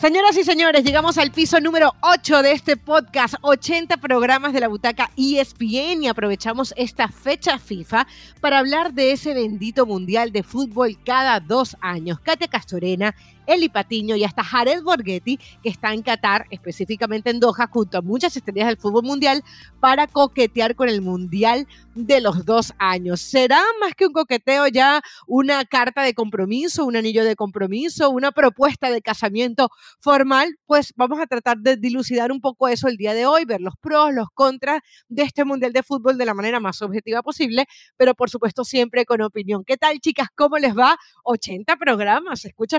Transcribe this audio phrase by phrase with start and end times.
[0.00, 4.68] Señoras y señores, llegamos al piso número 8 de este podcast, 80 programas de la
[4.68, 8.06] butaca ESPN y aprovechamos esta fecha FIFA
[8.40, 12.20] para hablar de ese bendito mundial de fútbol cada dos años.
[12.20, 13.16] Katia Castorena
[13.48, 18.02] Eli Patiño y hasta Jared Borghetti, que está en Qatar, específicamente en Doha, junto a
[18.02, 19.42] muchas estrellas del fútbol mundial,
[19.80, 23.20] para coquetear con el mundial de los dos años.
[23.20, 28.30] ¿Será más que un coqueteo ya una carta de compromiso, un anillo de compromiso, una
[28.30, 30.58] propuesta de casamiento formal?
[30.66, 33.74] Pues vamos a tratar de dilucidar un poco eso el día de hoy, ver los
[33.80, 38.14] pros, los contras de este mundial de fútbol de la manera más objetiva posible, pero
[38.14, 39.64] por supuesto siempre con opinión.
[39.64, 40.28] ¿Qué tal, chicas?
[40.34, 40.96] ¿Cómo les va?
[41.24, 42.78] 80 programas, escucha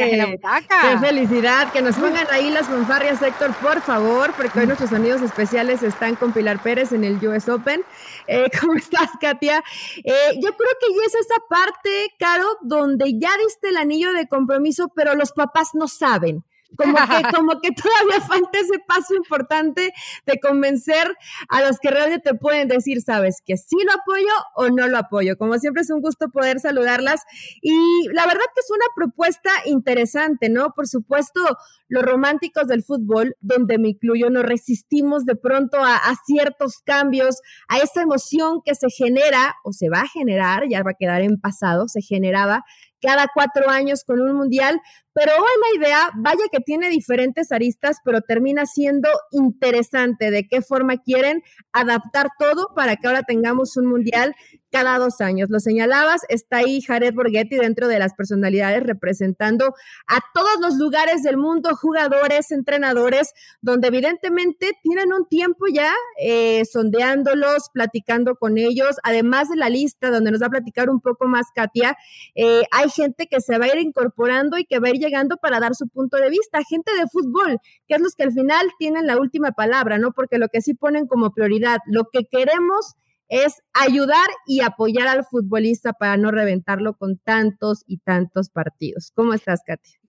[0.00, 4.92] fanfarrias Qué felicidad, que nos pongan ahí las fanfarrias, Héctor, por favor, porque hoy nuestros
[4.92, 7.82] amigos especiales están con Pilar Pérez en el US Open.
[8.26, 9.62] Eh, ¿Cómo estás, Katia?
[10.04, 14.26] Eh, yo creo que ya es esa parte, Caro, donde ya diste el anillo de
[14.26, 16.44] compromiso, pero los papás no saben.
[16.76, 19.92] Como que, como que todavía falta ese paso importante
[20.26, 21.14] de convencer
[21.48, 24.98] a los que realmente te pueden decir, sabes, que sí lo apoyo o no lo
[24.98, 25.36] apoyo.
[25.36, 27.22] Como siempre es un gusto poder saludarlas
[27.60, 30.72] y la verdad que es una propuesta interesante, ¿no?
[30.74, 31.40] Por supuesto,
[31.88, 37.40] los románticos del fútbol, donde me incluyo, nos resistimos de pronto a, a ciertos cambios,
[37.68, 41.22] a esa emoción que se genera o se va a generar, ya va a quedar
[41.22, 42.64] en pasado, se generaba
[43.00, 44.80] cada cuatro años con un mundial,
[45.20, 50.62] pero hoy la idea, vaya que tiene diferentes aristas, pero termina siendo interesante de qué
[50.62, 54.34] forma quieren adaptar todo para que ahora tengamos un mundial
[54.70, 55.48] cada dos años.
[55.50, 59.74] Lo señalabas, está ahí Jared Borghetti dentro de las personalidades representando
[60.06, 66.64] a todos los lugares del mundo, jugadores, entrenadores, donde evidentemente tienen un tiempo ya eh,
[66.64, 71.26] sondeándolos, platicando con ellos, además de la lista donde nos va a platicar un poco
[71.26, 71.96] más Katia,
[72.34, 75.36] eh, hay gente que se va a ir incorporando y que va a ir llegando
[75.36, 78.68] para dar su punto de vista, gente de fútbol, que es los que al final
[78.78, 80.12] tienen la última palabra, ¿no?
[80.12, 82.96] Porque lo que sí ponen como prioridad, lo que queremos
[83.30, 89.12] es ayudar y apoyar al futbolista para no reventarlo con tantos y tantos partidos.
[89.14, 90.00] ¿Cómo estás, Katia?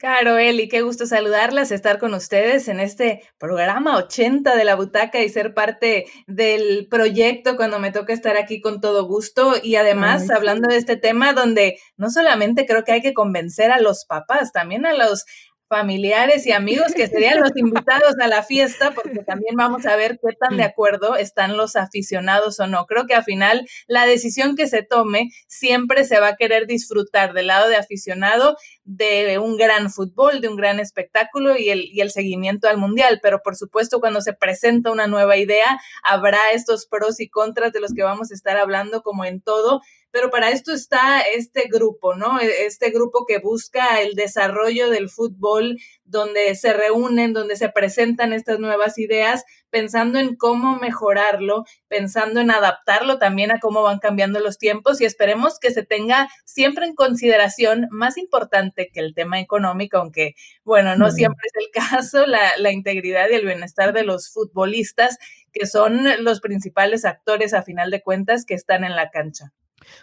[0.00, 5.20] Caro, Eli, qué gusto saludarlas, estar con ustedes en este programa 80 de la butaca
[5.20, 10.30] y ser parte del proyecto cuando me toca estar aquí con todo gusto y además
[10.30, 14.52] hablando de este tema donde no solamente creo que hay que convencer a los papás,
[14.52, 15.26] también a los
[15.70, 20.18] familiares y amigos que serían los invitados a la fiesta, porque también vamos a ver
[20.20, 22.86] qué tan de acuerdo están los aficionados o no.
[22.86, 27.34] Creo que al final la decisión que se tome siempre se va a querer disfrutar
[27.34, 32.00] del lado de aficionado de un gran fútbol, de un gran espectáculo y el, y
[32.00, 33.20] el seguimiento al mundial.
[33.22, 37.80] Pero por supuesto, cuando se presenta una nueva idea, habrá estos pros y contras de
[37.80, 42.14] los que vamos a estar hablando como en todo pero para esto está este grupo,
[42.14, 42.40] ¿no?
[42.40, 48.32] E, este grupo que busca el desarrollo del fútbol, donde se reúnen, donde se presentan
[48.32, 54.40] estas nuevas ideas, pensando en cómo mejorarlo, pensando en adaptarlo también a cómo van cambiando
[54.40, 59.40] los tiempos y esperemos que se tenga siempre en consideración, más importante que el tema
[59.40, 60.34] económico, aunque,
[60.64, 65.18] bueno, no siempre es el caso, la, la integridad y el bienestar de los futbolistas,
[65.52, 69.52] que son los principales actores a final de cuentas que están en la cancha.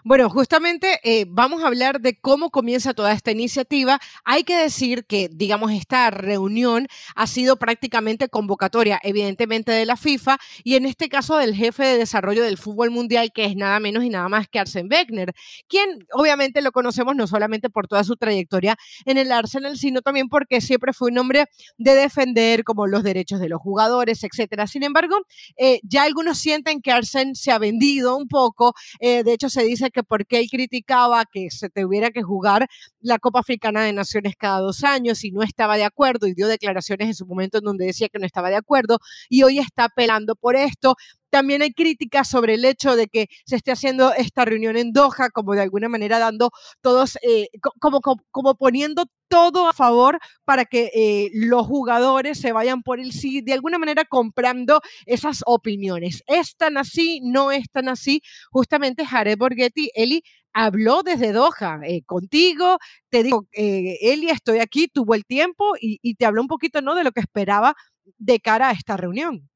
[0.04, 4.00] Bueno, justamente eh, vamos a hablar de cómo comienza toda esta iniciativa.
[4.24, 10.38] Hay que decir que, digamos, esta reunión ha sido prácticamente convocatoria, evidentemente, de la FIFA
[10.64, 14.04] y en este caso del jefe de desarrollo del fútbol mundial, que es nada menos
[14.04, 15.34] y nada más que Arsen Wegener,
[15.68, 20.30] quien obviamente lo conocemos no solamente por toda su trayectoria en el Arsenal, sino también
[20.30, 21.46] porque siempre fue un hombre
[21.78, 24.68] de defender como los derechos de los jugadores, etcétera.
[24.68, 25.18] Sin embargo,
[25.58, 28.74] eh, ya algunos sienten que Arsen se ha vendido un poco.
[29.00, 32.68] Eh, de hecho, se dice que porque él criticaba que se tuviera que jugar
[33.02, 36.48] la Copa Africana de Naciones cada dos años y no estaba de acuerdo y dio
[36.48, 39.86] declaraciones en su momento en donde decía que no estaba de acuerdo y hoy está
[39.86, 40.96] apelando por esto.
[41.32, 45.30] También hay críticas sobre el hecho de que se esté haciendo esta reunión en Doha,
[45.34, 46.52] como de alguna manera dando
[46.82, 47.48] todos, eh,
[47.80, 53.12] como, como, poniendo todo a favor para que eh, los jugadores se vayan por el
[53.12, 56.24] sí, de alguna manera comprando esas opiniones.
[56.28, 57.20] ¿Es tan así?
[57.24, 58.22] ¿No es tan así?
[58.52, 60.24] Justamente Jared Borghetti, Eli,
[60.54, 62.78] habló desde Doha eh, contigo,
[63.10, 66.96] te digo, Eli, estoy aquí, tuvo el tiempo y, y te habló un poquito, ¿no?,
[66.96, 67.76] de lo que esperaba
[68.18, 69.50] de cara a esta reunión.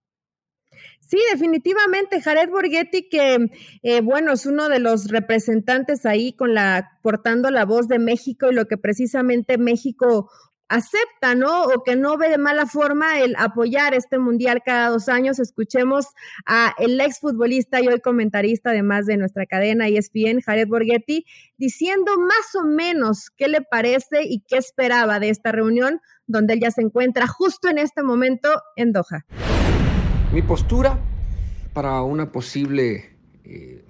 [1.00, 3.50] Sí, definitivamente, Jared Borghetti, que
[3.83, 8.50] eh, bueno, es uno de los representantes ahí con la, portando la voz de México
[8.50, 10.30] y lo que precisamente México
[10.72, 11.66] acepta, ¿no?
[11.66, 15.38] O que no ve de mala forma el apoyar este mundial cada dos años.
[15.38, 16.07] Escuchemos
[16.45, 21.25] a el exfutbolista y hoy comentarista, además de nuestra cadena ESPN, Jared Borghetti,
[21.57, 26.62] diciendo más o menos qué le parece y qué esperaba de esta reunión, donde él
[26.62, 29.25] ya se encuentra justo en este momento en Doha.
[30.31, 30.98] Mi postura
[31.74, 33.10] para una posible
[33.44, 33.83] eh,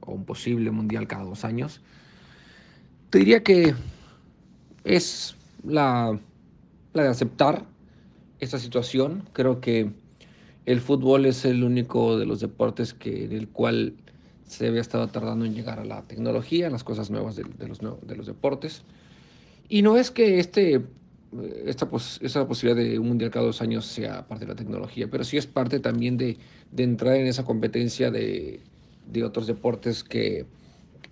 [0.00, 1.80] o un posible mundial cada dos años,
[3.10, 3.74] te diría que
[4.84, 6.18] es la,
[6.94, 7.66] de aceptar
[8.38, 9.28] esta situación.
[9.32, 9.90] Creo que
[10.66, 13.94] el fútbol es el único de los deportes que, en el cual
[14.46, 18.16] se había estado tardando en llegar a la tecnología, las cosas nuevas de, los, de
[18.16, 18.84] los deportes.
[19.68, 20.84] Y no es que este,
[21.64, 21.88] esta,
[22.20, 25.36] esa posibilidad de un mundial cada dos años sea parte de la tecnología, pero sí
[25.36, 26.38] es parte también de,
[26.72, 28.60] de entrar en esa competencia de,
[29.06, 30.46] de otros deportes que,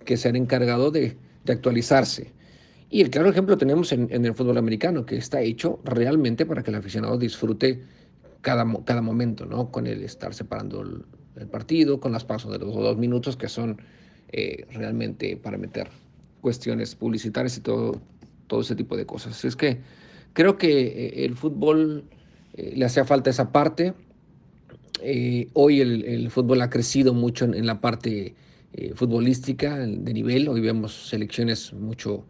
[0.05, 2.31] que se han encargado de, de actualizarse.
[2.89, 6.71] Y el claro ejemplo tenemos en, el fútbol americano, que está hecho realmente para que
[6.71, 7.83] el aficionado disfrute
[8.41, 9.69] cada, cada momento, ¿no?
[9.69, 11.05] Con el estar separando el,
[11.47, 13.81] partido, con las pasos de los dos minutos que son
[14.29, 15.87] eh, realmente para meter
[16.41, 18.01] cuestiones publicitarias y todo,
[18.47, 19.45] todo ese tipo de cosas.
[19.45, 19.77] Es que
[20.33, 22.05] creo que eh, el fútbol
[22.53, 23.93] eh, le hacía falta esa parte.
[25.53, 28.35] hoy el, fútbol ha crecido mucho en, la parte
[28.95, 30.47] futbolística de nivel.
[30.47, 32.25] Hoy vemos selecciones mucho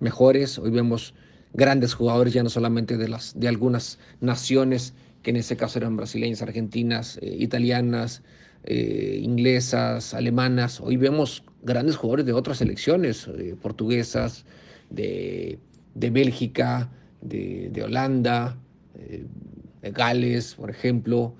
[0.00, 0.58] mejores.
[0.58, 1.14] Hoy vemos
[1.52, 5.96] grandes jugadores ya no solamente de, las, de algunas naciones, que en ese caso eran
[5.96, 8.22] brasileñas, argentinas, eh, italianas,
[8.64, 10.80] eh, inglesas, alemanas.
[10.80, 14.44] Hoy vemos grandes jugadores de otras selecciones, eh, portuguesas,
[14.90, 15.58] de,
[15.94, 16.90] Bélgica,
[17.28, 18.56] de, Holanda,
[18.94, 21.34] de Gales, por ejemplo,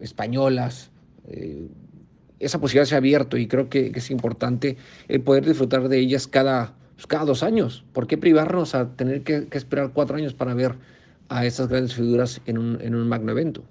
[0.00, 0.90] españolas.
[2.38, 4.76] esa posibilidad se ha abierto y creo que, que es importante
[5.08, 7.84] el poder disfrutar de ellas cada, pues, cada dos años.
[7.92, 10.74] ¿Por qué privarnos a tener que, esperar cuatro años para ver
[11.28, 13.64] a esas grandes figuras en un, en un magno evento?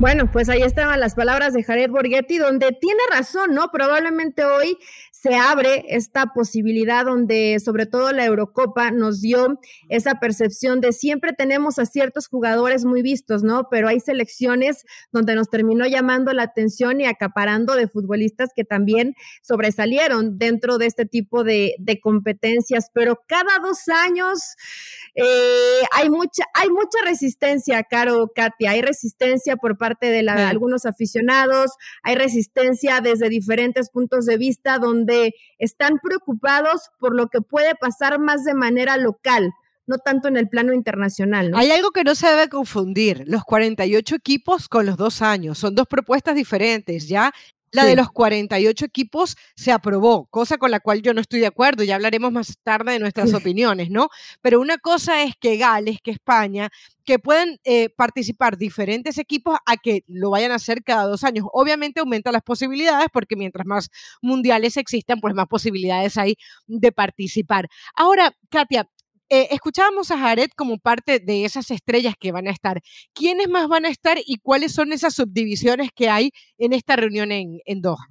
[0.00, 3.72] Bueno, pues ahí estaban las palabras de Jared Borghetti, donde tiene razón, ¿no?
[3.72, 4.78] Probablemente hoy
[5.10, 9.58] se abre esta posibilidad donde sobre todo la Eurocopa nos dio
[9.88, 13.66] esa percepción de siempre tenemos a ciertos jugadores muy vistos, ¿no?
[13.72, 19.14] Pero hay selecciones donde nos terminó llamando la atención y acaparando de futbolistas que también
[19.42, 24.54] sobresalieron dentro de este tipo de, competencias, pero cada dos años
[25.16, 30.84] eh, hay, mucha, hay mucha resistencia, Caro, Katia, hay resistencia por parte parte de algunos
[30.84, 37.74] aficionados, hay resistencia desde diferentes puntos de vista donde están preocupados por lo que puede
[37.74, 39.50] pasar más de manera local
[39.86, 41.50] no tanto en el plano internacional.
[41.54, 45.74] Hay algo que no se debe confundir, los 48 equipos con los dos años, son
[45.74, 47.32] dos propuestas diferentes, ¿ya?
[47.70, 51.46] La de los 48 equipos se aprobó, cosa con la cual yo no estoy de
[51.46, 54.08] acuerdo, ya hablaremos más tarde de nuestras opiniones, ¿no?
[54.40, 56.70] Pero una cosa es que Gales, que España,
[57.04, 61.46] que pueden eh, participar diferentes equipos a que lo vayan a hacer cada dos años.
[61.52, 63.88] Obviamente aumenta las posibilidades porque mientras más
[64.20, 66.36] mundiales existan, pues más posibilidades hay
[66.66, 67.68] de participar.
[67.94, 68.90] Ahora, Katia,
[69.30, 72.80] eh, escuchábamos a Jared como parte de esas estrellas que van a estar.
[73.14, 77.32] ¿Quiénes más van a estar y cuáles son esas subdivisiones que hay en esta reunión
[77.32, 78.06] en, en Doha?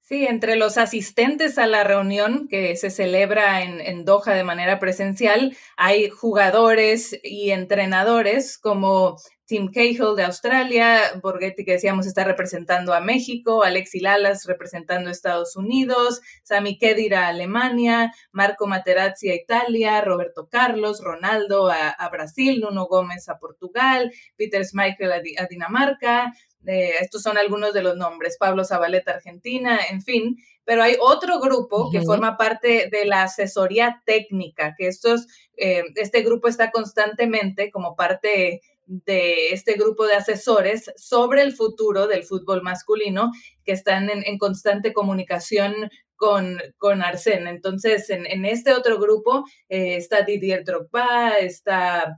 [0.00, 4.78] Sí, entre los asistentes a la reunión que se celebra en, en, Doha de manera
[4.78, 12.94] presencial, hay jugadores y entrenadores como Tim Cahill de Australia, Borghetti que decíamos está representando
[12.94, 19.34] a México, Alexi Lalas representando a Estados Unidos, Sami Khedira a Alemania, Marco Materazzi a
[19.34, 26.32] Italia, Roberto Carlos, Ronaldo a, Brasil, Nuno Gómez a Portugal, Peter Schmeichel a, Dinamarca,
[26.66, 31.40] eh, estos son algunos de los nombres, Pablo Zabaleta Argentina, en fin, pero hay otro
[31.40, 35.26] grupo que forma parte de la asesoría técnica, que estos,
[35.58, 42.06] eh, este grupo está constantemente como parte de este grupo de asesores sobre el futuro
[42.06, 43.30] del fútbol masculino
[43.64, 45.74] que están en, constante comunicación
[46.16, 47.48] con, con Arsène.
[47.50, 52.16] Entonces, en, este otro grupo eh, está Didier Drogba, está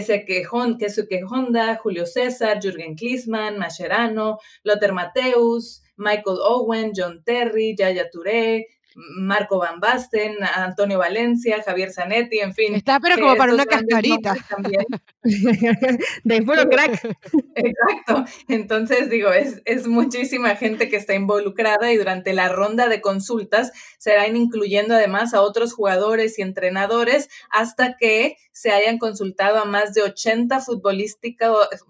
[0.00, 0.24] se
[1.28, 8.66] Honda, Julio César, Jürgen Klinsmann, Mascherano, Lothar Mateus, Michael Owen, John Terry, Yaya Touré,
[9.16, 12.74] Marco Van Basten, Antonio Valencia, Javier Zanetti, en fin.
[12.74, 14.34] Está pero como para una cascarita.
[16.24, 17.04] de puro crack.
[17.54, 18.24] Exacto.
[18.48, 23.72] Entonces, digo, es, es muchísima gente que está involucrada y durante la ronda de consultas
[23.98, 29.94] serán incluyendo además a otros jugadores y entrenadores hasta que se hayan consultado a más
[29.94, 30.60] de 80,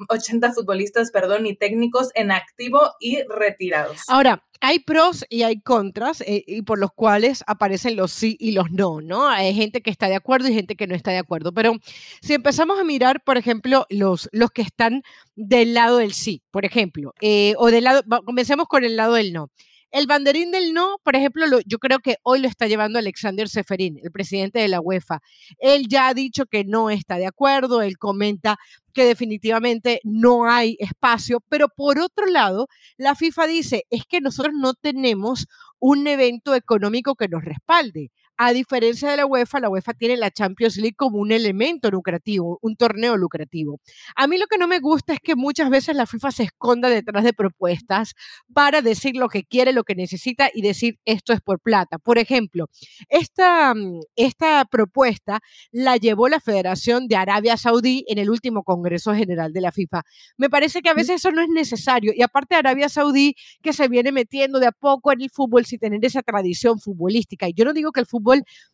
[0.08, 4.02] 80 futbolistas perdón, y técnicos en activo y retirados.
[4.08, 8.52] Ahora, hay pros y hay contras eh, y por los cuales aparecen los sí y
[8.52, 9.28] los no, ¿no?
[9.28, 11.52] Hay gente que está de acuerdo y gente que no está de acuerdo.
[11.52, 11.78] Pero
[12.20, 15.02] si empezamos a mirar, por ejemplo, los, los que están
[15.34, 19.32] del lado del sí, por ejemplo, eh, o del lado, comencemos con el lado del
[19.32, 19.50] no.
[19.90, 23.98] El banderín del no, por ejemplo, yo creo que hoy lo está llevando Alexander Seferín,
[24.02, 25.18] el presidente de la UEFA.
[25.58, 28.56] Él ya ha dicho que no está de acuerdo, él comenta
[28.94, 32.68] que definitivamente no hay espacio, pero por otro lado,
[32.98, 35.46] la FIFA dice, es que nosotros no tenemos
[35.80, 38.10] un evento económico que nos respalde.
[38.42, 42.58] A diferencia de la UEFA, la UEFA tiene la Champions League como un elemento lucrativo,
[42.62, 43.80] un torneo lucrativo.
[44.16, 46.88] A mí lo que no me gusta es que muchas veces la FIFA se esconda
[46.88, 48.14] detrás de propuestas
[48.54, 51.98] para decir lo que quiere, lo que necesita y decir esto es por plata.
[51.98, 52.70] Por ejemplo,
[53.10, 59.14] esta, mm, esta propuesta la llevó la Federación de Arabia Saudí en el último Congreso
[59.14, 60.00] General de la FIFA.
[60.38, 63.86] Me parece que a veces eso no es necesario y aparte Arabia Saudí que se
[63.88, 67.46] viene metiendo de a poco en el fútbol sin tener esa tradición futbolística.
[67.46, 68.29] Y yo no digo que el fútbol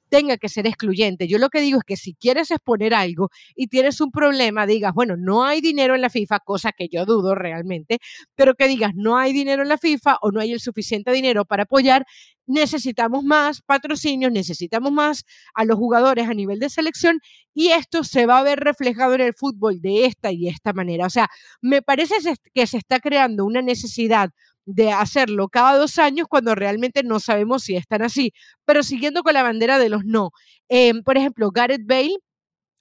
[0.09, 1.27] tenga que ser excluyente.
[1.29, 4.93] Yo lo que digo es que si quieres exponer algo y tienes un problema, digas,
[4.95, 7.99] bueno, no hay dinero en la FIFA, cosa que yo dudo realmente,
[8.35, 11.45] pero que digas, no hay dinero en la FIFA o no hay el suficiente dinero
[11.45, 12.07] para apoyar,
[12.47, 17.21] necesitamos más patrocinios, necesitamos más a los jugadores a nivel de selección
[17.55, 21.07] y esto se va a ver reflejado en el fútbol de esta y esta manera.
[21.07, 21.29] O sea,
[21.61, 22.15] me parece
[22.55, 24.31] que se está creando una necesidad
[24.67, 28.33] de hacerlo cada dos años cuando realmente no sabemos si están así.
[28.67, 30.31] Pero siguiendo con la bandera de los no.
[30.69, 32.17] Em, por ejemplo, Gareth Bale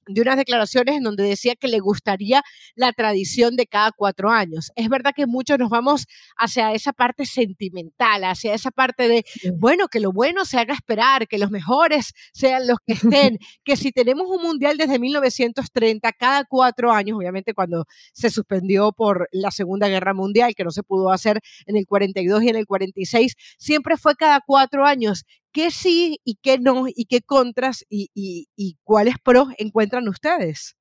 [0.07, 2.43] de unas declaraciones en donde decía que le gustaría
[2.75, 4.71] la tradición de cada cuatro años.
[4.75, 6.05] Es verdad que muchos nos vamos
[6.38, 9.25] hacia esa parte sentimental, hacia esa parte de,
[9.57, 13.75] bueno, que lo bueno se haga esperar, que los mejores sean los que estén, que
[13.75, 19.51] si tenemos un mundial desde 1930, cada cuatro años, obviamente cuando se suspendió por la
[19.51, 23.33] Segunda Guerra Mundial, que no se pudo hacer en el 42 y en el 46,
[23.57, 28.77] siempre fue cada cuatro años qué sí y qué no y qué contras y, y,
[28.83, 30.75] cuáles pros encuentran ustedes.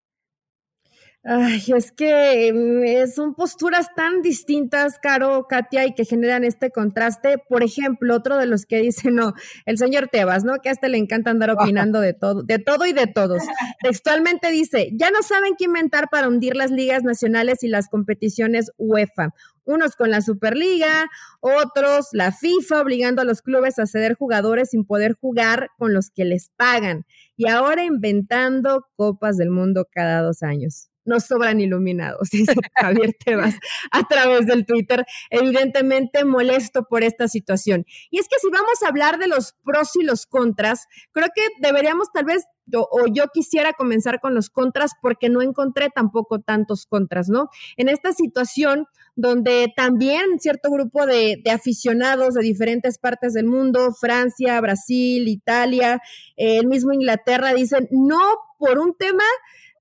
[1.27, 7.39] Ay, es que mm, son posturas tan distintas, Caro, Katia, y que generan este contraste.
[7.39, 9.33] Por ejemplo, otro de los que dice, no,
[9.65, 10.59] el señor Tebas, ¿no?
[10.63, 13.43] Que a este le encanta andar opinando de todo, de todo y de todos.
[13.83, 18.71] Textualmente dice, ya no saben qué inventar para hundir las ligas nacionales y las competiciones
[18.77, 19.33] UEFA
[19.67, 21.09] unos con la Superliga,
[21.41, 26.11] otros la FIFA obligando a los clubes a ceder jugadores sin poder jugar con los
[26.11, 32.31] que les pagan y ahora inventando copas del mundo cada dos años nos sobran iluminados,
[32.31, 33.55] dice Javier Tebas
[33.91, 37.85] a través del Twitter, evidentemente molesto por esta situación.
[38.11, 41.43] Y es que si vamos a hablar de los pros y los contras, creo que
[41.61, 46.87] deberíamos tal vez, o yo quisiera comenzar con los contras porque no encontré tampoco tantos
[46.87, 47.49] contras, ¿no?
[47.77, 54.61] En esta situación donde también cierto grupo de, aficionados de diferentes partes del mundo, Francia,
[54.61, 56.01] Brasil, Italia,
[56.37, 58.21] el mismo Inglaterra, dicen, no
[58.59, 59.25] por un tema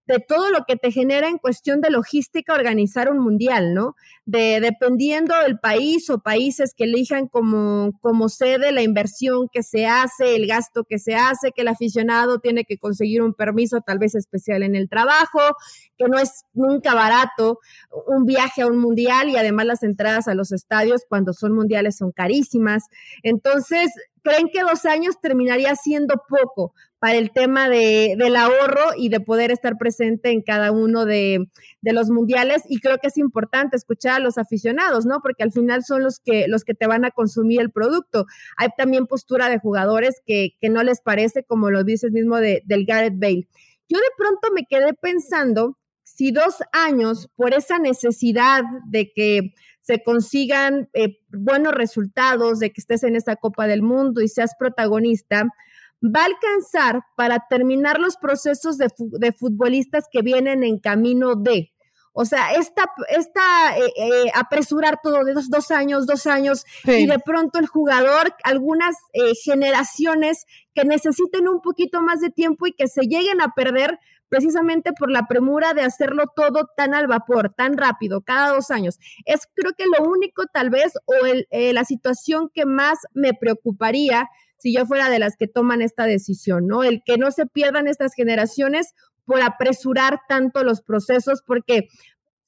[0.05, 3.95] de todo lo que te genera en cuestión de logística organizar un mundial, ¿no?
[4.25, 9.85] De dependiendo del país o países que elijan como, como sede la inversión que se
[9.85, 13.99] hace, el gasto que se hace, que el aficionado tiene que conseguir un permiso tal
[13.99, 15.39] vez especial en el trabajo,
[15.97, 17.59] que no es nunca barato
[18.07, 21.97] un viaje a un mundial y además las entradas a los estadios cuando son mundiales
[21.97, 22.83] son carísimas.
[23.23, 23.91] Entonces,
[24.23, 29.19] ¿creen que dos años terminaría siendo poco para el tema de, del ahorro y de
[29.19, 31.49] poder estar presente en cada uno de,
[31.81, 32.63] los mundiales?
[32.67, 35.19] Y creo que es importante escuchar a los aficionados, ¿no?
[35.21, 38.25] Porque al final son los que, los que te van a consumir el producto.
[38.57, 42.63] Hay también postura de jugadores que, que no les parece, como lo dices mismo de,
[42.65, 43.47] del Gareth Bale.
[43.89, 50.01] Yo de pronto me quedé pensando si dos años, por esa necesidad de que se
[50.01, 55.43] consigan eh, buenos resultados, de que estés en esa Copa del Mundo y seas protagonista,
[56.01, 58.89] va a alcanzar para terminar los procesos de,
[59.33, 61.73] futbolistas que vienen en camino de.
[62.13, 67.05] O sea, esta, esta eh, eh, apresurar todo de dos, dos años, dos años, y
[67.05, 68.95] de pronto el jugador, algunas
[69.43, 73.99] generaciones que necesiten un poquito más de tiempo y que se lleguen a perder
[74.33, 78.97] precisamente por la premura de hacerlo todo tan al vapor, tan rápido, cada dos años.
[79.25, 84.27] Es creo que lo único tal vez o eh, la situación que más me preocuparía
[84.57, 86.81] si yo fuera de las que toman esta decisión, ¿no?
[86.81, 91.89] El que no se pierdan estas generaciones por apresurar tanto los procesos, porque,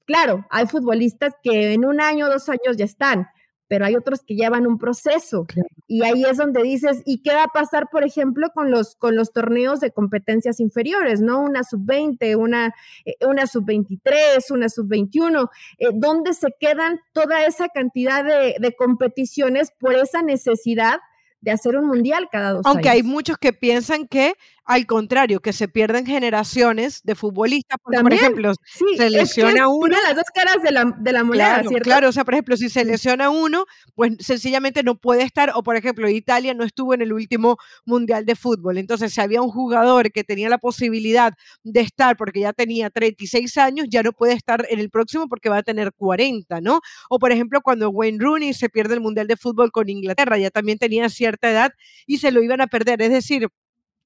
[0.05, 3.27] claro, hay futbolistas que en un año, dos años ya están,
[3.67, 5.45] pero hay otros que llevan un proceso.
[5.88, 9.15] Y ahí es donde dices, ¿y qué va a pasar, por ejemplo, con los, con
[9.15, 11.41] los torneos de competencias inferiores, ¿no?
[11.41, 12.74] Una sub-20, una,
[13.05, 19.72] eh, una sub-23, una sub-21, eh, ¿dónde se quedan toda esa cantidad de, de competiciones
[19.79, 21.00] por esa necesidad?
[21.45, 24.34] de hacer un mundial cada dos Aunque hay muchos que piensan que
[24.65, 27.77] al contrario, que se pierden generaciones de futbolistas.
[27.84, 28.51] por ejemplo,
[28.98, 29.95] se lesiona uno.
[30.01, 32.69] las dos caras de la, de la moneda, claro, Claro, o sea, por ejemplo, si
[32.69, 37.01] se lesiona uno, pues sencillamente no puede estar, o por ejemplo, Italia no estuvo en
[37.01, 38.79] el último Mundial de Fútbol.
[38.79, 43.57] Entonces, si había un jugador que tenía la posibilidad de estar porque ya tenía 36
[43.57, 46.81] años, ya no puede estar en el próximo porque va a tener 40, ¿no?
[47.10, 50.50] O por ejemplo, cuando Wayne Rooney se pierde el Mundial de Fútbol con Inglaterra, ya
[50.50, 51.72] también tenía cierta edad
[52.07, 53.01] y se lo iban a perder.
[53.03, 53.48] Es decir,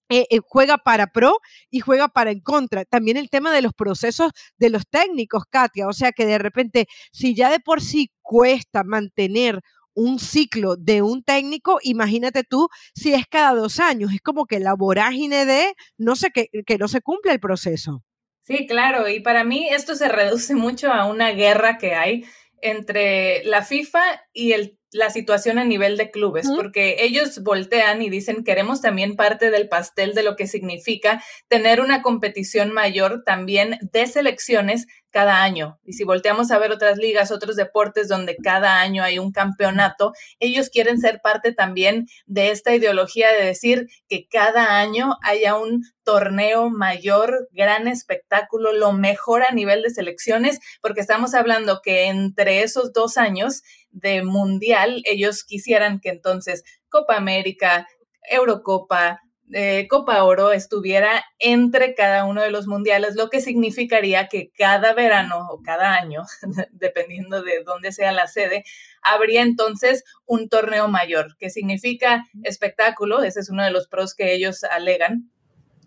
[0.10, 1.38] eh, eh, juega para pro
[1.70, 2.86] y juega para en contra.
[2.86, 5.88] También el tema de los procesos de los técnicos, Katia.
[5.88, 9.62] O sea que de repente, si ya de por sí cuesta mantener
[9.94, 14.12] un ciclo de un técnico, imagínate tú si es cada dos años.
[14.14, 18.04] Es como que la vorágine de no sé que, que no se cumple el proceso.
[18.44, 22.26] Sí, claro, y para mí esto se reduce mucho a una guerra que hay
[22.62, 24.02] entre la FIFA
[24.34, 29.16] y el la situación a nivel de clubes, porque ellos voltean y dicen queremos también
[29.16, 35.42] parte del pastel de lo que significa tener una competición mayor también de selecciones cada
[35.44, 35.80] año.
[35.84, 40.14] Y si volteamos a ver otras ligas, otros deportes donde cada año hay un campeonato,
[40.40, 45.84] ellos quieren ser parte también de esta ideología de decir que cada año haya un
[46.04, 52.64] torneo mayor, gran espectáculo, lo mejor a nivel de selecciones, porque estamos hablando que entre
[52.64, 57.88] esos dos años de mundial, ellos quisieran que entonces Copa América,
[58.30, 64.52] Eurocopa, eh, Copa Oro estuviera entre cada uno de los mundiales, lo que significaría que
[64.56, 66.24] cada verano o cada año,
[66.72, 68.64] dependiendo de dónde sea la sede,
[69.02, 74.34] habría entonces un torneo mayor, que significa espectáculo, ese es uno de los pros que
[74.34, 75.32] ellos alegan,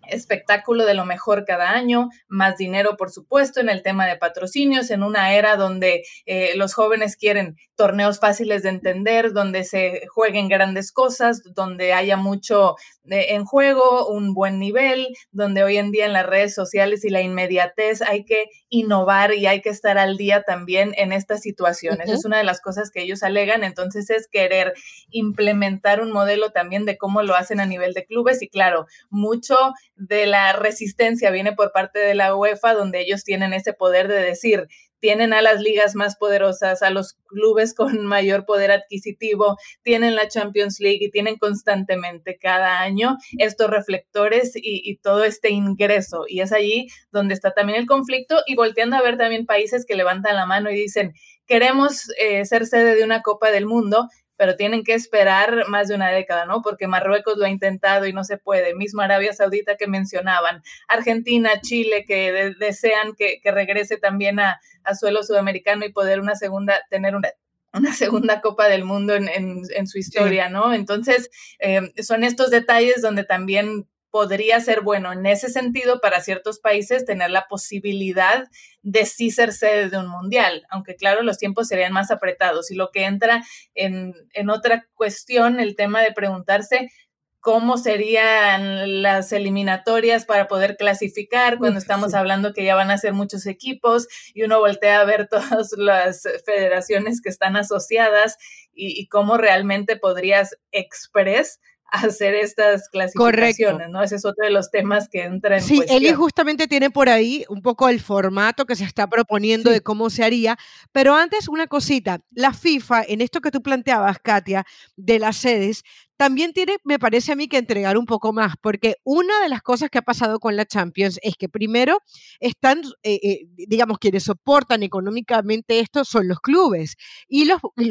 [0.07, 4.91] espectáculo de lo mejor cada año, más dinero, por supuesto, en el tema de patrocinios,
[4.91, 10.47] en una era donde eh, los jóvenes quieren torneos fáciles de entender, donde se jueguen
[10.47, 12.75] grandes cosas, donde haya mucho
[13.09, 17.09] eh, en juego, un buen nivel, donde hoy en día en las redes sociales y
[17.09, 22.09] la inmediatez hay que innovar y hay que estar al día también en estas situaciones.
[22.09, 24.73] Es una de las cosas que ellos alegan, entonces es querer
[25.09, 29.55] implementar un modelo también de cómo lo hacen a nivel de clubes y claro, mucho
[29.95, 34.21] de la resistencia viene por parte de la UEFA, donde ellos tienen ese poder de
[34.21, 34.67] decir,
[35.03, 40.29] tienen a las ligas más poderosas, a los clubes con mayor poder adquisitivo, tienen la
[40.29, 46.23] Champions League y tienen constantemente cada año estos reflectores y, todo este ingreso.
[46.25, 49.95] Y es allí donde está también el conflicto y volteando a ver también países que
[49.95, 51.11] levantan la mano y dicen,
[51.47, 54.07] queremos eh, ser sede de una Copa del Mundo,
[54.43, 56.61] pero tienen que esperar más de una década, ¿no?
[56.61, 58.75] Porque Marruecos lo ha intentado y no se puede.
[58.75, 64.59] Mismo Arabia Saudita que mencionaban, Argentina, Chile, que desean que, regrese también a,
[64.99, 67.29] suelo sudamericano y poder una segunda, tener una,
[67.71, 70.73] una segunda Copa del Mundo en, su historia, ¿no?
[70.73, 76.59] Entonces, eh, son estos detalles donde también podría ser bueno en ese sentido para ciertos
[76.59, 78.43] países tener la posibilidad
[78.83, 82.69] de sí ser sede de un mundial, aunque claro, los tiempos serían más apretados.
[82.69, 84.13] Y lo que entra en,
[84.51, 86.91] otra cuestión, el tema de preguntarse
[87.39, 93.13] cómo serían las eliminatorias para poder clasificar cuando estamos hablando que ya van a ser
[93.13, 98.37] muchos equipos y uno voltea a ver todas las federaciones que están asociadas
[98.75, 101.59] y, y cómo realmente podrías express
[101.91, 104.01] hacer estas clasificaciones, ¿no?
[104.01, 107.45] Ese es otro de los temas que entra en Sí, Eli justamente tiene por ahí
[107.49, 110.57] un poco el formato que se está proponiendo de cómo se haría,
[110.91, 114.65] pero antes una cosita, la FIFA, en esto que tú planteabas, Katia,
[114.95, 115.83] de las sedes,
[116.17, 119.61] también tiene, me parece a mí, que entregar un poco más, porque una de las
[119.61, 121.99] cosas que ha pasado con la Champions es que primero
[122.39, 126.95] están, eh, eh, digamos, quienes soportan económicamente esto son los clubes
[127.27, 127.85] y los, y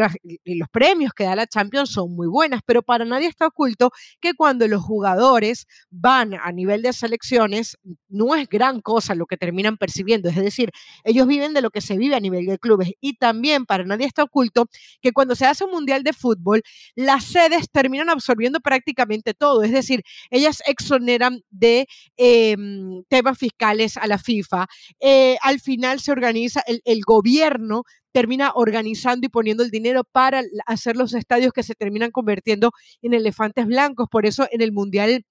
[0.57, 4.35] los, premios que da la Champions son muy buenas, pero para nadie está oculto que
[4.35, 9.77] cuando los jugadores van a nivel de selecciones, no es gran cosa lo que terminan
[9.77, 10.71] percibiendo, es decir,
[11.05, 14.07] ellos viven de lo que se vive a nivel de clubes y también para nadie
[14.07, 14.67] está oculto
[15.01, 16.63] que cuando se hace un mundial de fútbol,
[16.95, 19.63] las sedes terminan absorbiendo prácticamente todo.
[19.63, 24.67] Es decir, ellas exoneran de em, temas fiscales a la FIFA.
[25.01, 30.43] Eh, al final se organiza, el, el gobierno termina organizando y poniendo el dinero para
[30.67, 34.09] hacer los estadios que se terminan convirtiendo en elefantes blancos.
[34.11, 35.25] Por eso en el Mundial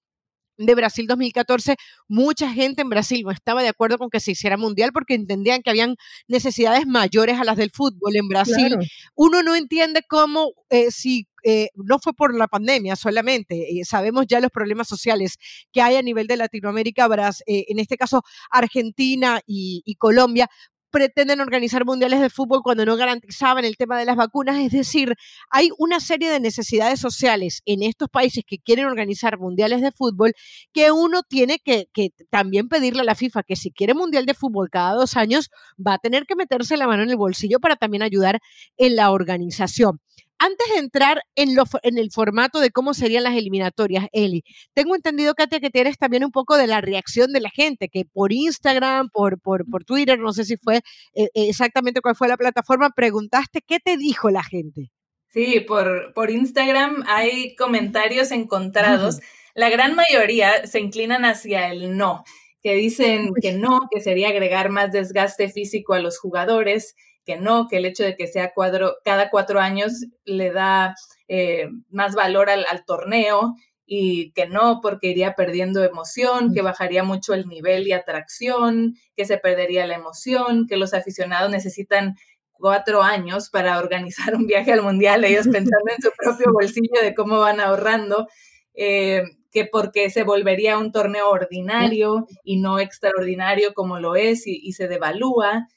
[0.58, 1.76] de Brasil 2014,
[2.08, 5.62] mucha gente en Brasil no estaba de acuerdo con que se hiciera mundial porque entendían
[5.62, 5.96] que habían
[6.28, 8.76] necesidades mayores a las del fútbol en Brasil.
[9.14, 14.26] Uno no entiende cómo, eh, si eh, no fue por la pandemia solamente, eh, sabemos
[14.26, 15.38] ya los problemas sociales
[15.72, 17.08] que hay a nivel de Latinoamérica,
[17.46, 20.48] en este caso Argentina y Colombia,
[20.92, 24.58] pretenden organizar mundiales de fútbol cuando no garantizaban el tema de las vacunas.
[24.58, 25.14] Es decir,
[25.50, 30.34] hay una serie de necesidades sociales en estos países que quieren organizar mundiales de fútbol
[30.72, 31.88] que uno tiene que,
[32.30, 35.50] también pedirle a la FIFA que si quiere mundial de fútbol cada dos años,
[35.84, 38.40] va a tener que meterse la mano en el bolsillo para también ayudar
[38.76, 40.00] en la organización.
[40.44, 44.42] Antes de entrar en, lo, en el formato de cómo serían las eliminatorias, Eli,
[44.74, 48.06] tengo entendido, Katia, que tienes también un poco de la reacción de la gente, que
[48.12, 50.80] por Instagram, por, por, por Twitter, no sé si fue
[51.14, 54.90] eh, exactamente cuál fue la plataforma, preguntaste qué te dijo la gente.
[55.28, 59.20] Sí, por, por Instagram hay comentarios encontrados.
[59.54, 62.24] La gran mayoría se inclinan hacia el no,
[62.64, 67.68] que dicen que no, que sería agregar más desgaste físico a los jugadores, que no,
[67.68, 69.92] que el hecho de que sea cuadro, cada cuatro años
[70.24, 70.94] le da
[71.28, 73.54] eh, más valor al, torneo
[73.86, 79.24] y que no, porque iría perdiendo emoción, que bajaría mucho el nivel y atracción, que
[79.24, 82.16] se perdería la emoción, que los aficionados necesitan
[82.52, 87.14] cuatro años para organizar un viaje al mundial, ellos pensando en su propio bolsillo de
[87.14, 88.28] cómo van ahorrando,
[88.74, 94.58] eh, que porque se volvería un torneo ordinario y no extraordinario como lo es y,
[94.62, 95.68] y se devalúa,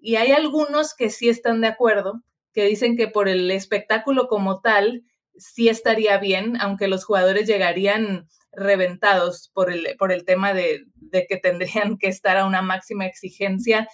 [0.00, 4.60] y hay algunos que sí están de acuerdo, que dicen que por el espectáculo como
[4.60, 5.04] tal,
[5.36, 10.86] sí estaría bien, aunque los jugadores llegarían reventados por el, por el tema de,
[11.28, 13.88] que tendrían que estar a una máxima exigencia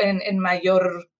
[0.00, 1.10] en, mayor,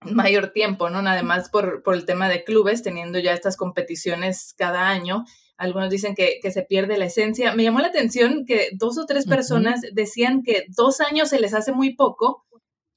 [0.00, 1.02] mayor tiempo, ¿no?
[1.02, 5.24] Nada más por, por, el tema de clubes, teniendo ya estas competiciones cada año.
[5.56, 7.54] Algunos dicen que, se pierde la esencia.
[7.54, 11.52] Me llamó la atención que dos o tres personas decían que dos años se les
[11.52, 12.44] hace muy poco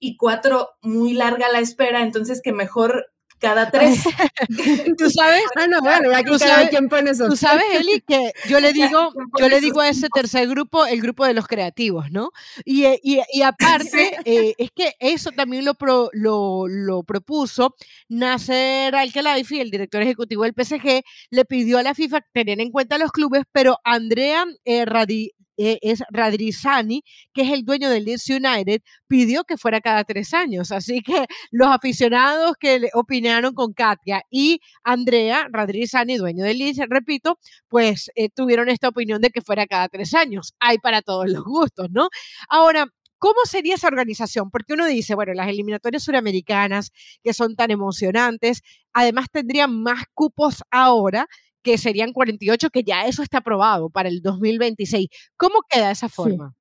[0.02, 3.12] y cuatro muy larga la espera, entonces que mejor
[3.42, 4.04] cada tres.
[4.98, 7.28] Tú sabes, ah, no, bueno, aquí cada quien pone eso.
[7.28, 11.02] Tú sabes, Eli, que yo le digo, yo le digo a ese tercer grupo el
[11.02, 12.32] grupo de los creativos, ¿no?
[12.66, 15.76] Y, eh, y, y aparte, eh, es que eso también lo,
[16.14, 17.76] lo, lo propuso
[18.10, 22.98] Nasser Al-Khelaifi, el director ejecutivo del PSG, le pidió a la FIFA tener en cuenta
[22.98, 25.32] los clubes, pero Andrea eh, Radi,
[25.62, 30.34] eh, es Radrizani, que es el dueño del Leeds United, pidió que fuera cada tres
[30.34, 30.72] años.
[30.72, 37.38] Así que los aficionados que opinaron con Katia y Andrea Radrizani, dueño del Leeds, repito,
[37.68, 40.54] pues eh, tuvieron esta opinión de que fuera cada tres años.
[40.60, 42.10] Hay para todos los gustos, ¿no?
[42.50, 42.88] Ahora,
[43.24, 44.50] ¿Cómo sería esa organización?
[44.50, 46.92] Porque uno dice, bueno, las eliminatorias suramericanas,
[47.24, 51.28] que son tan emocionantes, además tendrían más cupos ahora
[51.64, 55.08] que serían 48, que ya eso está aprobado para el 2026.
[55.38, 56.56] ¿Cómo queda esa forma?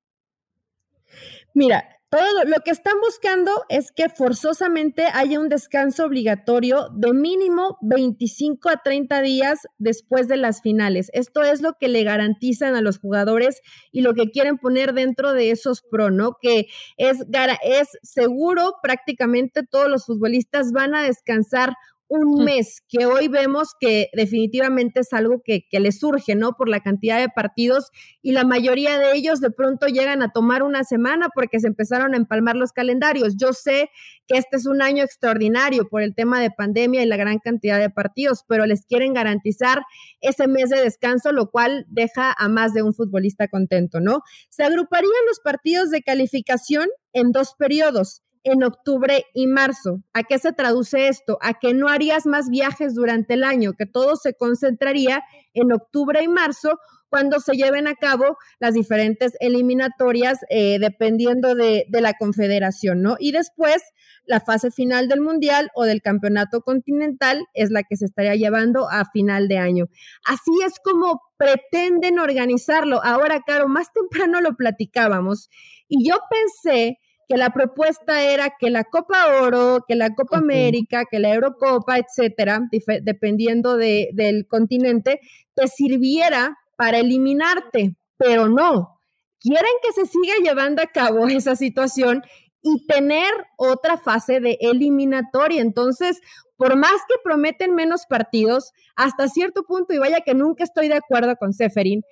[1.53, 7.77] Mira, todo lo que están buscando es que forzosamente haya un descanso obligatorio de mínimo
[7.79, 11.09] 25 a 30 días después de las finales.
[11.13, 13.61] Esto es lo que le garantizan a los jugadores
[13.93, 16.35] y lo que quieren poner dentro de esos pro, ¿no?
[16.41, 16.65] Que
[16.97, 17.19] es,
[17.63, 21.75] es seguro, prácticamente todos los futbolistas van a descansar
[22.11, 26.57] un mes, que hoy vemos que definitivamente es algo que, que les surge, ¿no?
[26.57, 27.89] Por la cantidad de partidos
[28.21, 32.13] y la mayoría de ellos de pronto llegan a tomar una semana porque se empezaron
[32.13, 33.37] a empalmar los calendarios.
[33.37, 33.89] Yo sé
[34.27, 37.79] que este es un año extraordinario por el tema de pandemia y la gran cantidad
[37.79, 39.81] de partidos, pero les quieren garantizar
[40.19, 44.19] ese mes de descanso, lo cual deja a más de un futbolista contento, ¿no?
[44.49, 50.01] Se agruparían los partidos de calificación en dos periodos en octubre y marzo.
[50.13, 51.37] ¿A qué se traduce esto?
[51.41, 55.23] A que no harías más viajes durante el año, que todo se concentraría
[55.53, 61.85] en octubre y marzo cuando se lleven a cabo las diferentes eliminatorias eh, dependiendo de,
[61.89, 63.17] de, la confederación, ¿no?
[63.19, 63.83] Y después
[64.25, 68.89] la fase final del mundial o del campeonato continental es la que se estaría llevando
[68.89, 69.87] a final de año.
[70.25, 73.03] Así es como pretenden organizarlo.
[73.03, 75.49] Ahora, Caro, más temprano lo platicábamos
[75.89, 76.97] y yo pensé
[77.31, 81.97] que la propuesta era que la Copa Oro, que la Copa América, que la Eurocopa,
[81.97, 82.59] etcétera,
[83.03, 85.21] dependiendo del continente,
[85.53, 88.99] te sirviera para eliminarte, pero no.
[89.39, 92.21] Quieren que se siga llevando a cabo esa situación
[92.61, 95.61] y tener otra fase de eliminatoria.
[95.61, 96.19] Entonces,
[96.57, 100.95] por más que prometen menos partidos, hasta cierto punto, y vaya que nunca estoy de
[100.95, 102.03] acuerdo con Seferin,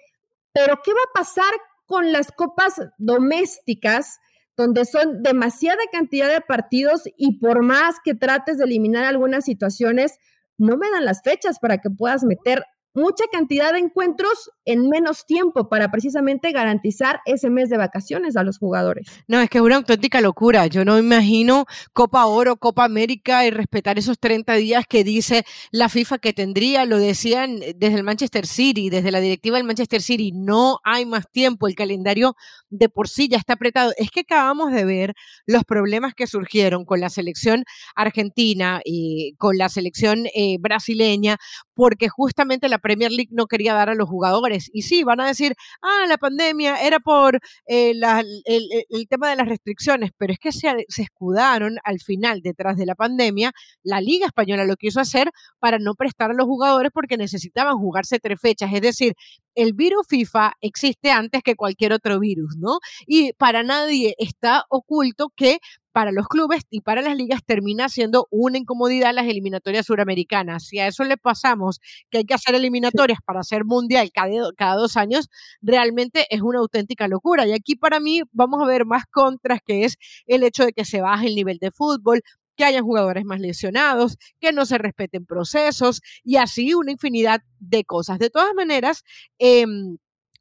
[0.53, 1.51] pero ¿qué va a pasar
[1.86, 4.19] con las copas domésticas?
[4.60, 10.17] Donde son demasiada cantidad de partidos y por más que trates de eliminar algunas situaciones,
[10.58, 15.25] no me dan las fechas para que puedas meter mucha cantidad de encuentros en menos
[15.25, 19.08] tiempo para precisamente garantizar ese mes de vacaciones a los jugadores.
[19.28, 20.67] No, es que es una auténtica locura.
[20.67, 25.89] Yo no imagino Copa Oro, Copa América y respetar esos 30 días que dice la
[25.89, 26.86] FIFA que tendría.
[26.86, 30.32] Lo decían desde el Manchester City, desde la directiva del Manchester City.
[30.34, 31.67] No hay más tiempo.
[31.67, 32.36] El calendario
[32.69, 33.93] de por sí ya está apretado.
[33.97, 35.13] Es que acabamos de ver
[35.45, 37.63] los problemas que surgieron con la selección
[37.95, 41.38] argentina y con la selección eh, brasileña,
[41.79, 44.69] porque justamente la Premier League no quería dar a los jugadores.
[44.73, 49.47] Y sí, van a decir, ah, la pandemia era por eh, el, tema de las
[49.47, 53.53] restricciones, pero es que se, se escudaron al final detrás de la pandemia.
[53.81, 58.19] La Liga Española lo quiso hacer para no prestar a los jugadores porque necesitaban jugarse
[58.19, 58.73] tres fechas.
[58.73, 59.13] Es decir,
[59.62, 62.80] el virus FIFA existe antes que cualquier otro virus, ¿no?
[63.06, 65.60] Y para nadie está oculto que
[65.91, 70.63] para los clubes y para las ligas termina siendo una incomodidad las eliminatorias suramericanas.
[70.63, 74.76] Si a eso le pasamos que hay que hacer eliminatorias para hacer mundial cada, cada
[74.76, 75.30] dos años,
[75.62, 77.48] realmente es una auténtica locura.
[77.48, 80.86] Y aquí para mí vamos a ver más contras, que es el hecho de que
[80.86, 82.22] se baje el nivel de fútbol,
[82.60, 87.86] que hayan jugadores más lesionados, que no se respeten procesos y así una infinidad de
[87.86, 88.19] cosas.
[88.19, 89.04] De todas maneras,
[89.39, 89.98] em,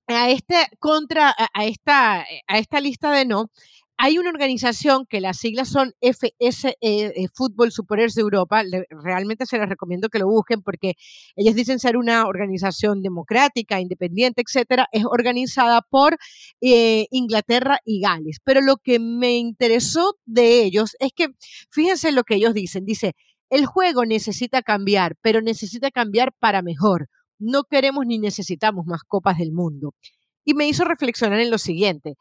[0.09, 3.51] a este contra a esta a esta lista de no
[4.01, 8.63] hay una organización que las siglas son FSE, eh, Fútbol Superiores de Europa.
[8.91, 10.95] realmente se les recomiendo que lo busquen porque
[11.35, 14.87] ellos dicen ser una organización democrática, independiente, etcétera.
[14.93, 16.17] Es organizada por
[16.61, 18.39] eh, Inglaterra y Gales.
[18.45, 21.29] Pero lo que me interesó de ellos es que,
[21.71, 22.85] fíjense lo que ellos dicen.
[22.85, 23.15] Dice,
[23.51, 27.09] el juego necesita cambiar, pero necesita cambiar para mejor.
[27.41, 29.95] No queremos ni necesitamos más copas del mundo.
[30.45, 32.15] Y me hizo reflexionar en lo siguiente.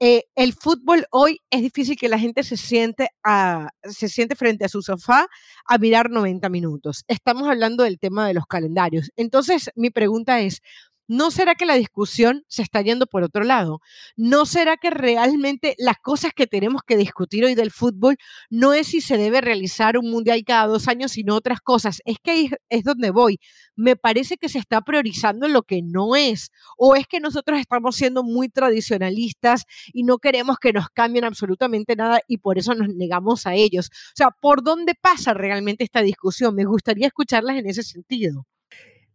[0.00, 4.64] Eh, el fútbol hoy es difícil que la gente se siente, a, se siente frente
[4.64, 5.28] a su sofá
[5.66, 7.04] a mirar 90 minutos.
[7.08, 9.10] Estamos hablando del tema de los calendarios.
[9.16, 10.60] Entonces, mi pregunta es,
[11.06, 13.80] ¿No será que la discusión se está yendo por otro lado?
[14.16, 18.16] ¿No será que realmente las cosas que tenemos que discutir hoy del fútbol
[18.48, 22.00] no es si se debe realizar un mundial cada dos años, sino otras cosas?
[22.04, 23.38] Es que ahí es donde voy.
[23.76, 26.50] Me parece que se está priorizando lo que no es.
[26.78, 31.96] O es que nosotros estamos siendo muy tradicionalistas y no queremos que nos cambien absolutamente
[31.96, 33.90] nada y por eso nos negamos a ellos.
[33.92, 36.54] O sea, ¿por dónde pasa realmente esta discusión?
[36.54, 38.46] Me gustaría escucharlas en ese sentido.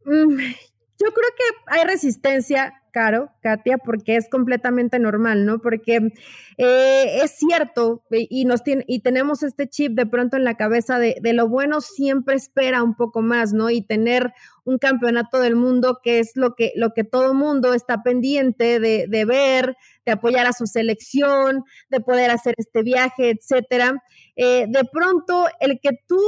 [0.06, 0.54] Mm,
[1.00, 5.60] yo creo que hay resistencia, Caro, Katia, porque es completamente normal, ¿no?
[5.60, 6.12] Porque
[6.58, 11.00] eh, es cierto y, nos tiene, y tenemos este chip de pronto en la cabeza
[11.00, 13.70] de, de, lo bueno siempre espera un poco más, ¿no?
[13.70, 14.34] Y tener
[14.66, 19.06] un campeonato del mundo que es lo que, lo que todo mundo está pendiente de,
[19.08, 24.04] de ver, de apoyar a su selección, de poder hacer este viaje, etcétera.
[24.36, 26.20] Eh, de pronto, el que tú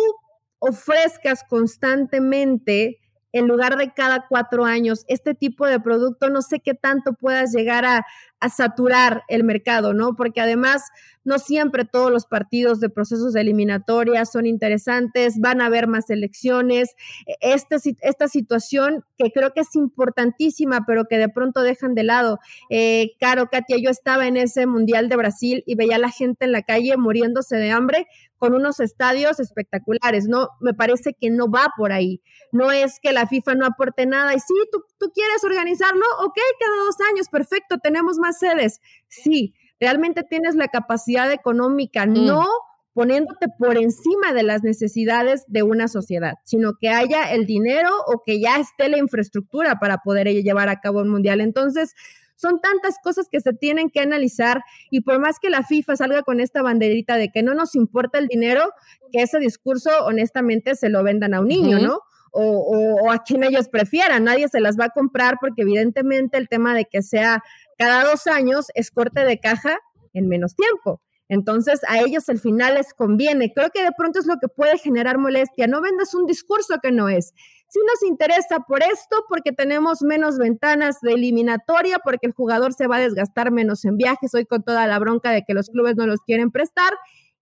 [0.59, 3.00] ofrezcas constantemente
[3.33, 7.53] en lugar de cada cuatro años, este tipo de producto, no sé qué tanto puedas
[7.53, 8.05] llegar a,
[8.41, 10.15] a saturar el mercado, ¿no?
[10.15, 10.83] Porque además
[11.23, 16.09] no siempre todos los partidos de procesos de eliminatoria son interesantes, van a haber más
[16.09, 16.95] elecciones.
[17.27, 22.03] E, esta, esta situación que creo que es importantísima, pero que de pronto dejan de
[22.03, 22.39] lado.
[22.69, 26.45] Eh, Caro, Katia, yo estaba en ese Mundial de Brasil y veía a la gente
[26.45, 30.49] en la calle muriéndose de hambre con unos estadios espectaculares, ¿no?
[30.59, 32.23] Me parece que no va por ahí.
[32.51, 36.37] No es que la FIFA no aporte nada y sí, tú, tú quieres organizarlo, ok,
[36.59, 38.81] cada dos años, perfecto, tenemos más sedes.
[39.07, 42.25] Sí, realmente tienes la capacidad económica, mm.
[42.25, 42.45] no
[42.93, 48.21] poniéndote por encima de las necesidades de una sociedad, sino que haya el dinero o
[48.23, 51.41] que ya esté la infraestructura para poder llevar a cabo un mundial.
[51.41, 51.95] Entonces,
[52.35, 56.21] son tantas cosas que se tienen que analizar y por más que la FIFA salga
[56.23, 58.73] con esta banderita de que no nos importa el dinero,
[59.11, 62.01] que ese discurso honestamente se lo vendan a un niño, ¿no?
[62.33, 64.23] O, a quien ellos prefieran.
[64.23, 67.43] Nadie se las va a comprar porque evidentemente el tema de que sea
[67.77, 69.77] cada dos años es corte de caja
[70.13, 71.01] en menos tiempo.
[71.31, 73.53] Entonces, a ellos al final les conviene.
[73.53, 75.65] Creo que de pronto es lo que puede generar molestia.
[75.65, 77.33] No vendas un discurso que no es.
[77.69, 82.85] Si nos interesa por esto, porque tenemos menos ventanas de eliminatoria, porque el jugador se
[82.85, 85.95] va a desgastar menos en viajes, hoy con toda la bronca de que los clubes
[85.95, 86.91] no los quieren prestar,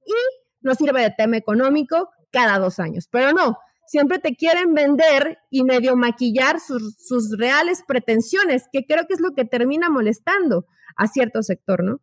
[0.05, 0.12] y
[0.61, 3.09] nos sirve de tema económico cada dos años.
[3.11, 3.57] Pero no,
[3.88, 9.33] siempre te quieren vender y medio maquillar sus, reales pretensiones, que creo que es lo
[9.35, 12.01] que termina molestando a cierto sector, ¿no?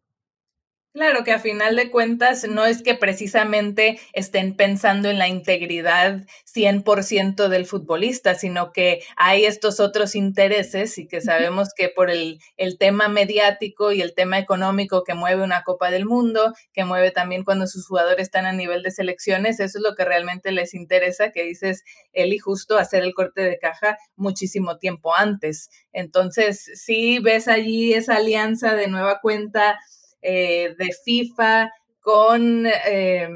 [0.95, 6.21] Claro que a final de cuentas no es que precisamente estén pensando en la integridad
[6.45, 12.39] 100% del futbolista, sino que hay estos otros intereses y que sabemos que por el,
[12.55, 17.11] el, tema mediático y el tema económico que mueve una Copa del Mundo, que mueve
[17.11, 20.73] también cuando sus jugadores están a nivel de selecciones, eso es lo que realmente les
[20.73, 25.69] interesa, que dices, y justo hacer el corte de caja muchísimo tiempo antes.
[25.91, 29.77] Entonces, sí ves allí esa alianza de nueva cuenta
[30.21, 32.65] eh, de FIFA con...
[32.67, 33.29] Eh,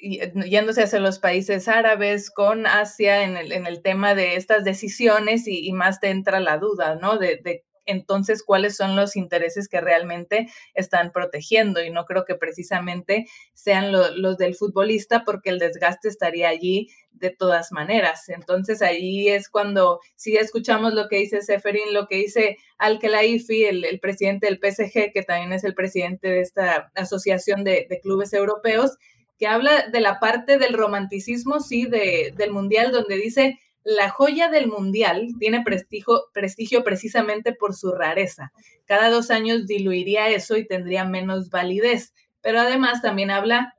[0.00, 5.46] yéndose hacia los países árabes, con Asia en el, en el tema de estas decisiones
[5.46, 7.18] y, más te entra la duda, ¿no?
[7.18, 13.26] De, entonces cuáles son los intereses que realmente están protegiendo y no creo que precisamente
[13.52, 18.28] sean los del futbolista porque el desgaste estaría allí de todas maneras.
[18.28, 23.64] Entonces ahí es cuando si escuchamos lo que dice Seferin, lo que dice Al Khelaifi,
[23.64, 28.00] el, el, presidente del PSG, que también es el presidente de esta asociación de, de
[28.00, 28.96] clubes europeos,
[29.38, 33.58] que habla de la parte del romanticismo, sí, de, del mundial, donde dice
[33.90, 38.52] la joya del mundial tiene prestigio, precisamente por su rareza.
[38.84, 42.14] Cada dos años diluiría eso y tendría menos validez.
[42.40, 43.74] Pero además también habla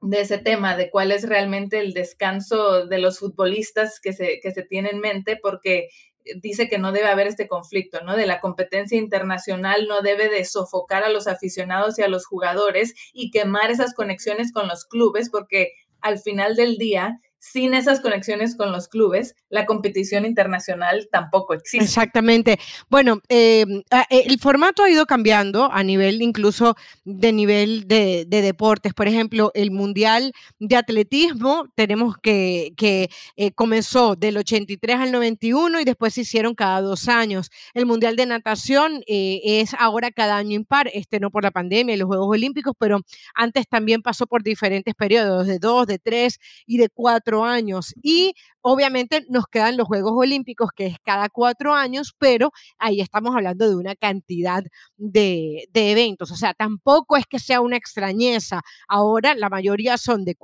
[0.00, 4.52] de ese tema, de cuál es realmente el descanso de los futbolistas que se, que
[4.52, 5.88] se tiene en mente, porque
[6.36, 8.16] dice que no debe haber este conflicto, ¿no?
[8.16, 12.94] De la competencia internacional no debe de sofocar a los aficionados y a los jugadores
[13.12, 18.54] y quemar esas conexiones con los clubes, porque al final del día sin esas conexiones
[18.54, 21.82] con los clubes, la competición internacional tampoco existe.
[21.82, 22.58] Exactamente.
[22.90, 28.92] Bueno, eh, eh, el formato ha ido cambiando a nivel incluso de nivel de, deportes.
[28.92, 35.80] Por ejemplo, el Mundial de Atletismo, tenemos que, que eh, comenzó del 83 al 91
[35.80, 37.50] y después se hicieron cada dos años.
[37.72, 41.98] El Mundial de Natación es ahora cada año impar, este no por la pandemia y
[41.98, 43.00] los Juegos Olímpicos, pero
[43.34, 47.94] antes también pasó por diferentes periodos, de dos, de tres y de cuatro años.
[48.02, 53.34] Y obviamente nos quedan los Juegos Olímpicos, que es cada cuatro años, pero ahí estamos
[53.34, 54.62] hablando de una cantidad
[54.96, 56.30] de, eventos.
[56.30, 58.62] O sea, tampoco es que sea una extrañeza.
[58.88, 60.36] Ahora la mayoría son de,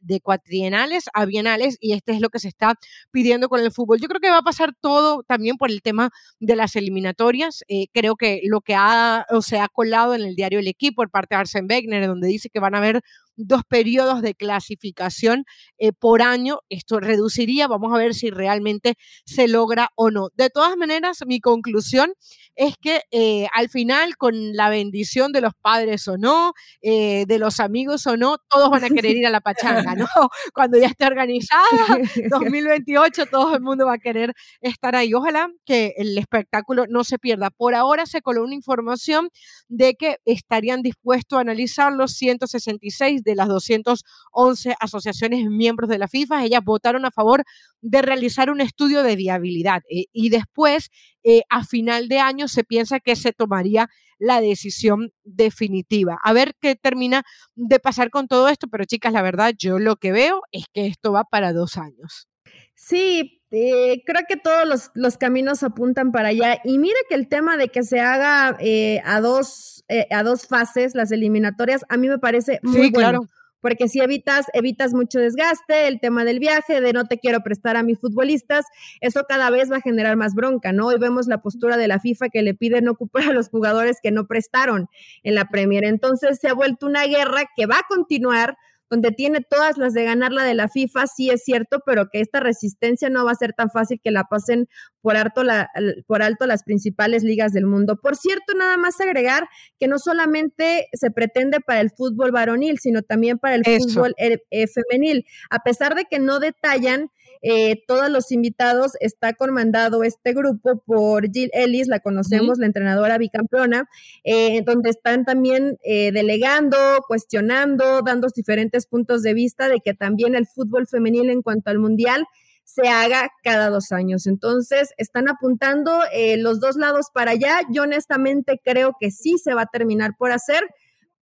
[0.00, 2.74] de cuatrienales a bienales y este es lo que se está
[3.10, 3.98] pidiendo con el fútbol.
[4.00, 7.64] Yo creo que va a pasar todo también por el tema de las eliminatorias.
[7.68, 10.98] Eh, creo que lo que ha, o se ha colado en el diario El Equipo
[10.98, 13.02] por parte de Arsen Wegener, donde dice que van a haber
[13.38, 15.44] dos periodos de clasificación
[15.78, 16.60] eh, por año.
[16.68, 20.28] Esto reduciría, vamos a ver si realmente se logra o no.
[20.34, 22.12] De todas maneras, mi conclusión
[22.56, 27.38] es que eh, al final, con la bendición de los padres o no, eh, de
[27.38, 30.08] los amigos o no, todos van a querer ir a la pachanga, ¿no?
[30.54, 31.62] Cuando ya esté organizada,
[32.30, 35.14] 2028, todo el mundo va a querer estar ahí.
[35.14, 37.50] Ojalá que el espectáculo no se pierda.
[37.50, 39.28] Por ahora se coló una información
[39.68, 46.08] de que estarían dispuestos a analizar los 166 de las 211 asociaciones miembros de la
[46.08, 46.44] FIFA.
[46.44, 47.44] Ellas votaron a favor
[47.80, 50.90] de realizar un estudio de viabilidad eh, y después,
[51.22, 53.88] eh, a final de año, se piensa que se tomaría
[54.18, 56.18] la decisión definitiva.
[56.24, 57.22] A ver qué termina
[57.54, 60.86] de pasar con todo esto, pero chicas, la verdad, yo lo que veo es que
[60.86, 62.28] esto va para dos años.
[62.74, 66.60] Sí, eh, creo que todos los, los, caminos apuntan para allá.
[66.64, 68.58] Y mire que el tema de que se haga
[69.04, 73.20] a, dos, a dos fases, las eliminatorias, a mí me parece muy sí, bueno.
[73.20, 73.28] Claro
[73.60, 77.76] porque si evitas, evitas mucho desgaste, el tema del viaje, de no te quiero prestar
[77.76, 78.66] a mis futbolistas,
[79.00, 80.86] eso cada vez va a generar más bronca, ¿no?
[80.86, 83.98] Hoy vemos la postura de la FIFA que le pide no ocupar a los jugadores
[84.02, 84.88] que no prestaron
[85.22, 85.84] en la Premier.
[85.84, 88.56] Entonces se ha vuelto una guerra que va a continuar
[88.90, 92.20] donde tiene todas las de ganar la de la FIFA, sí es cierto, pero que
[92.20, 94.68] esta resistencia no va a ser tan fácil que la pasen
[95.00, 95.70] por alto, la,
[96.06, 97.96] por alto las principales ligas del mundo.
[98.00, 99.48] Por cierto, nada más agregar
[99.78, 104.38] que no solamente se pretende para el fútbol varonil, sino también para el fútbol eh,
[104.50, 105.26] eh, femenil.
[105.50, 107.10] A pesar de que no detallan
[107.42, 113.18] eh, todos los invitados, está comandado este grupo por Jill Ellis, la conocemos, la entrenadora
[113.18, 113.88] bicampeona,
[114.24, 120.34] eh, donde están también eh, delegando, cuestionando, dando diferentes puntos de vista de que también
[120.34, 122.24] el fútbol femenil en cuanto al mundial
[122.64, 124.26] se haga cada dos años.
[124.26, 126.00] Entonces, están apuntando
[126.36, 127.62] los dos lados para allá.
[127.70, 130.62] Yo honestamente creo que sí se va a terminar por hacer,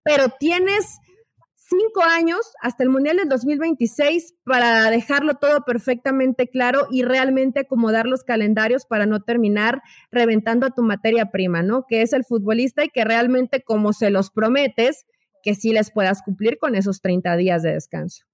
[0.04, 0.98] pero tienes
[1.68, 8.06] cinco años hasta el Mundial del 2026 para dejarlo todo perfectamente claro y realmente acomodar
[8.06, 11.86] los calendarios para no terminar reventando a tu materia prima, ¿no?
[11.88, 15.06] Que es el futbolista y que realmente como se los prometes,
[15.42, 18.26] que sí les puedas cumplir con esos 30 días de descanso.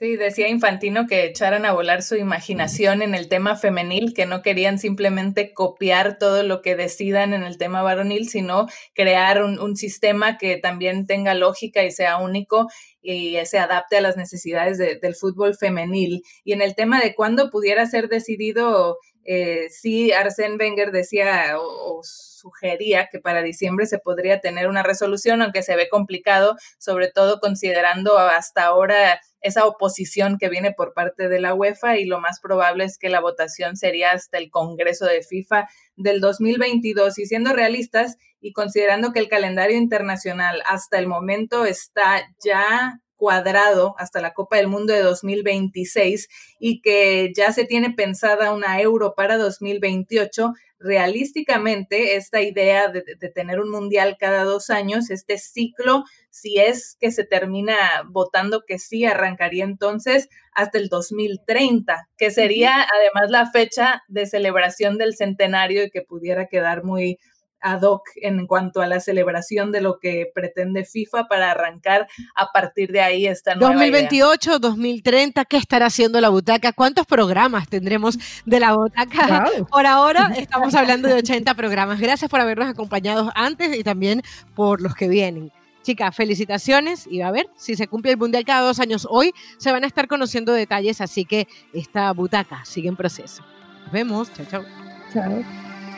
[0.00, 4.40] Sí, decía Infantino que echaran a volar su imaginación en el tema femenil, que no
[4.40, 10.38] querían simplemente copiar todo lo que decidan en el tema varonil, sino crear un, sistema
[10.38, 12.68] que también tenga lógica y sea único
[13.02, 16.22] y se adapte a las necesidades del fútbol femenil.
[16.44, 22.00] Y en el tema de cuándo pudiera ser decidido, eh, sí, Arsène Wenger decía o
[22.02, 27.38] sugería que para diciembre se podría tener una resolución, aunque se ve complicado, sobre todo
[27.38, 32.40] considerando hasta ahora esa oposición que viene por parte de la UEFA y lo más
[32.40, 37.52] probable es que la votación sería hasta el Congreso de FIFA del 2022 y siendo
[37.52, 44.32] realistas y considerando que el calendario internacional hasta el momento está ya cuadrado hasta la
[44.32, 50.54] Copa del Mundo de 2026 y que ya se tiene pensada una euro para 2028,
[50.78, 53.02] realísticamente esta idea de,
[53.34, 57.76] tener un mundial cada dos años, este ciclo, si es que se termina
[58.08, 64.96] votando que sí, arrancaría entonces hasta el 2030, que sería además la fecha de celebración
[64.96, 67.18] del centenario y que pudiera quedar muy
[67.60, 72.52] ad hoc en cuanto a la celebración de lo que pretende FIFA para arrancar a
[72.52, 76.72] partir de ahí esta nueva 2028, 2030, ¿qué estará haciendo la butaca?
[76.72, 79.50] ¿Cuántos programas tendremos de la butaca?
[79.70, 82.00] Por ahora estamos hablando de 80 programas.
[82.00, 84.22] Gracias por habernos acompañado antes y también
[84.54, 85.52] por los que vienen.
[85.82, 89.06] Chicas, felicitaciones y a ver si se cumple el Mundial cada dos años.
[89.10, 93.42] Hoy se van a estar conociendo detalles, así que esta butaca sigue en proceso.
[93.84, 94.32] Nos vemos.
[94.34, 94.64] Chao, chao.
[95.12, 95.42] Chao.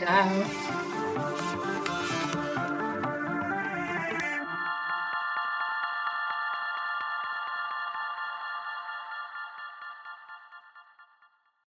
[0.00, 0.91] Chao.